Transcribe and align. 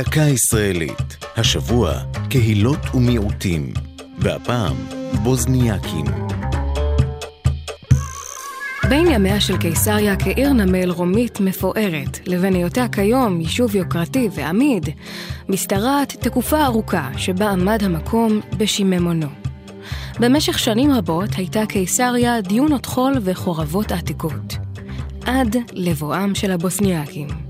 דקה 0.00 0.20
ישראלית, 0.20 1.16
השבוע 1.36 1.92
קהילות 2.30 2.78
ומיעוטים, 2.94 3.72
והפעם 4.18 4.76
בוזניאקים. 5.22 6.04
בין 8.88 9.06
ימיה 9.06 9.40
של 9.40 9.56
קיסריה 9.56 10.16
כעיר 10.16 10.52
נמל 10.52 10.90
רומית 10.90 11.40
מפוארת, 11.40 12.18
לבין 12.26 12.54
היותה 12.54 12.86
כיום 12.92 13.40
יישוב 13.40 13.76
יוקרתי 13.76 14.28
ועמיד, 14.32 14.88
משתרעת 15.48 16.16
תקופה 16.20 16.64
ארוכה 16.64 17.10
שבה 17.16 17.50
עמד 17.50 17.82
המקום 17.82 18.40
בשיממונו. 18.56 19.28
במשך 20.20 20.58
שנים 20.58 20.92
רבות 20.92 21.30
הייתה 21.36 21.66
קיסריה 21.66 22.40
דיונות 22.40 22.86
חול 22.86 23.12
וחורבות 23.22 23.92
עתיקות. 23.92 24.56
עד 25.26 25.56
לבואם 25.72 26.34
של 26.34 26.50
הבוסניאקים. 26.50 27.49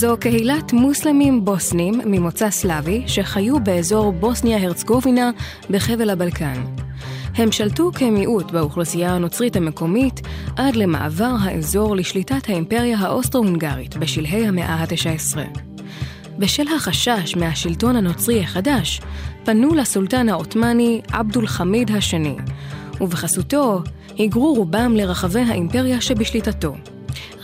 זו 0.00 0.16
קהילת 0.20 0.72
מוסלמים 0.72 1.44
בוסנים 1.44 2.00
ממוצא 2.04 2.50
סלאבי 2.50 3.02
שחיו 3.06 3.64
באזור 3.64 4.12
בוסניה-הרצגובינה 4.12 5.30
בחבל 5.70 6.10
הבלקן. 6.10 6.64
הם 7.34 7.52
שלטו 7.52 7.92
כמיעוט 7.92 8.50
באוכלוסייה 8.50 9.14
הנוצרית 9.14 9.56
המקומית 9.56 10.20
עד 10.56 10.76
למעבר 10.76 11.34
האזור 11.40 11.96
לשליטת 11.96 12.48
האימפריה 12.48 12.98
האוסטרו-הונגרית 12.98 13.96
בשלהי 13.96 14.46
המאה 14.46 14.74
ה-19. 14.74 15.38
בשל 16.38 16.66
החשש 16.76 17.36
מהשלטון 17.36 17.96
הנוצרי 17.96 18.40
החדש, 18.40 19.00
פנו 19.44 19.74
לסולטן 19.74 20.28
העות'מאני 20.28 21.00
עבדול 21.12 21.46
חמיד 21.46 21.90
השני, 21.90 22.36
ובחסותו 23.00 23.82
היגרו 24.16 24.54
רובם 24.54 24.96
לרחבי 24.96 25.40
האימפריה 25.40 26.00
שבשליטתו. 26.00 26.76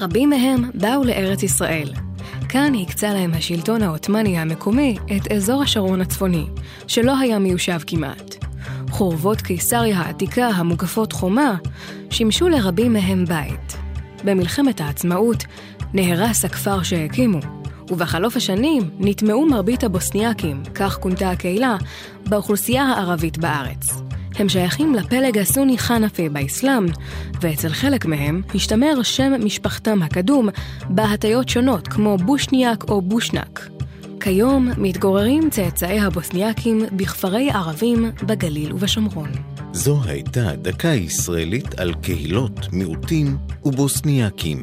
רבים 0.00 0.30
מהם 0.30 0.70
באו 0.74 1.04
לארץ 1.04 1.42
ישראל. 1.42 2.09
כאן 2.52 2.72
הקצה 2.74 3.14
להם 3.14 3.34
השלטון 3.34 3.82
העות'מאני 3.82 4.38
המקומי 4.38 4.96
את 5.16 5.32
אזור 5.32 5.62
השרון 5.62 6.00
הצפוני, 6.00 6.46
שלא 6.86 7.18
היה 7.18 7.38
מיושב 7.38 7.78
כמעט. 7.86 8.44
חורבות 8.90 9.40
קיסריה 9.40 9.98
העתיקה 9.98 10.46
המוקפות 10.46 11.12
חומה 11.12 11.56
שימשו 12.10 12.48
לרבים 12.48 12.92
מהם 12.92 13.24
בית. 13.24 13.76
במלחמת 14.24 14.80
העצמאות 14.80 15.44
נהרס 15.94 16.44
הכפר 16.44 16.82
שהקימו, 16.82 17.38
ובחלוף 17.90 18.36
השנים 18.36 18.90
נטמעו 18.98 19.46
מרבית 19.46 19.84
הבוסניאקים, 19.84 20.62
כך 20.74 20.98
כונתה 20.98 21.30
הקהילה, 21.30 21.76
באוכלוסייה 22.28 22.84
הערבית 22.84 23.38
בארץ. 23.38 24.09
הם 24.40 24.48
שייכים 24.48 24.94
לפלג 24.94 25.38
הסוני 25.38 25.78
חנפי 25.78 26.28
באסלאם, 26.28 26.86
ואצל 27.40 27.68
חלק 27.68 28.06
מהם 28.06 28.42
השתמר 28.54 29.02
שם 29.02 29.32
משפחתם 29.44 30.02
הקדום 30.02 30.48
בהטיות 30.88 31.48
שונות 31.48 31.88
כמו 31.88 32.16
בושניאק 32.16 32.84
או 32.88 33.02
בושנק. 33.02 33.68
כיום 34.20 34.68
מתגוררים 34.76 35.50
צאצאי 35.50 36.00
הבוסניאקים 36.00 36.84
בכפרי 36.92 37.50
ערבים 37.50 38.10
בגליל 38.26 38.72
ובשומרון. 38.72 39.30
זו 39.72 40.00
הייתה 40.04 40.56
דקה 40.62 40.88
ישראלית 40.88 41.80
על 41.80 41.94
קהילות, 41.94 42.72
מיעוטים 42.72 43.36
ובוסניאקים. 43.64 44.62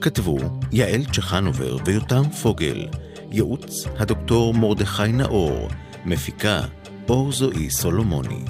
כתבו 0.00 0.38
יעל 0.72 1.04
צ'חנובר 1.04 1.76
ויותם 1.84 2.22
פוגל, 2.42 2.86
ייעוץ 3.32 3.86
הדוקטור 3.98 4.54
מרדכי 4.54 5.12
נאור, 5.12 5.68
מפיקה 6.04 6.60
אור 7.08 7.32
זועי 7.32 7.70
סולומוני. 7.70 8.44